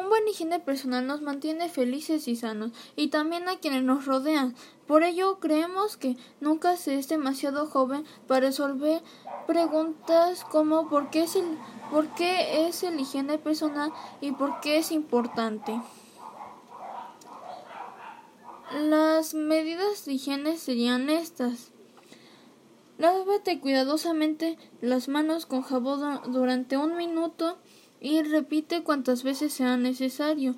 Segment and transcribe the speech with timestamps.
[0.00, 4.54] Un buen higiene personal nos mantiene felices y sanos, y también a quienes nos rodean.
[4.86, 9.02] Por ello, creemos que nunca se es demasiado joven para resolver
[9.46, 11.44] preguntas como ¿por qué es el,
[11.90, 13.92] por qué es el higiene personal
[14.22, 15.78] y por qué es importante?
[18.72, 21.72] Las medidas de higiene serían estas.
[22.96, 27.58] Lávate cuidadosamente las manos con jabón durante un minuto
[28.00, 30.54] y repite cuantas veces sea necesario.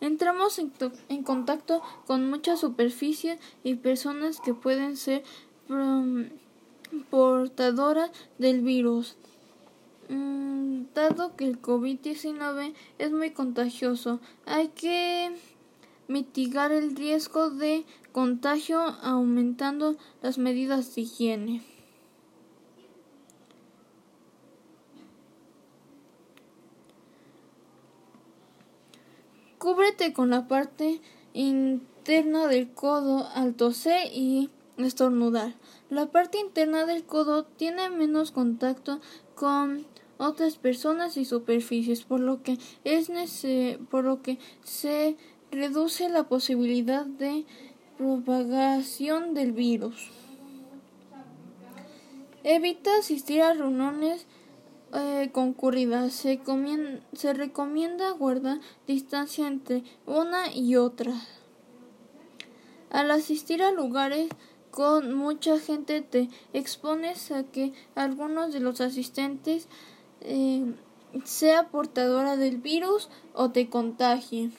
[0.00, 5.22] Entramos en, contacto con mucha superficie y personas que pueden ser
[7.08, 9.16] portadoras del virus.
[10.08, 15.34] Mm, dado que el COVID-19 es muy contagioso, hay que
[16.08, 21.62] mitigar el riesgo de contagio aumentando las medidas de higiene.
[29.62, 31.00] Cúbrete con la parte
[31.34, 35.54] interna del codo al toser y estornudar.
[35.88, 39.00] La parte interna del codo tiene menos contacto
[39.36, 39.86] con
[40.18, 43.08] otras personas y superficies, por lo que es
[43.88, 45.16] por lo que se
[45.52, 47.44] reduce la posibilidad de
[47.98, 50.10] propagación del virus.
[52.42, 54.26] Evita asistir a reuniones
[54.92, 56.12] eh, concurridas.
[56.12, 56.40] Se,
[57.12, 61.14] se recomienda guardar distancia entre una y otra.
[62.90, 64.28] Al asistir a lugares
[64.70, 69.68] con mucha gente te expones a que algunos de los asistentes
[70.22, 70.74] eh,
[71.24, 74.50] sea portadora del virus o te contagie.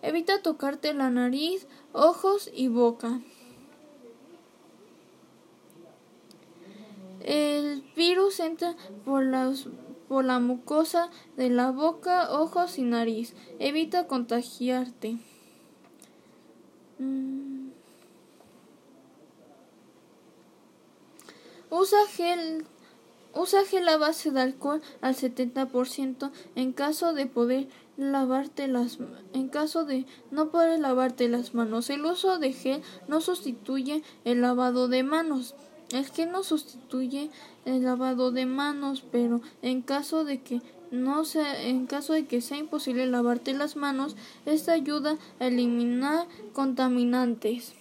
[0.00, 3.20] Evita tocarte la nariz, ojos y boca.
[7.28, 9.22] El virus entra por,
[10.08, 13.34] por la mucosa de la boca, ojos y nariz.
[13.58, 15.18] Evita contagiarte.
[16.98, 17.68] Mm.
[21.68, 22.64] Usa gel
[23.34, 28.96] Usa gel a base de alcohol al 70% en caso de poder lavarte las
[29.34, 31.90] en caso de no poder lavarte las manos.
[31.90, 35.54] El uso de gel no sustituye el lavado de manos.
[35.90, 37.30] El gel no sustituye
[37.64, 40.60] el lavado de manos, pero en caso de que
[40.90, 44.16] no sea, en caso de que sea imposible lavarte las manos,
[44.46, 47.74] esta ayuda a eliminar contaminantes.